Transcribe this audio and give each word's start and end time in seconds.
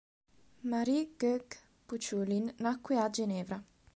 Marie 0.63 1.11
Goegg-Pouchoulin 1.19 2.51
nacque 2.57 2.95
a 2.97 3.07
Ginevra. 3.11 3.63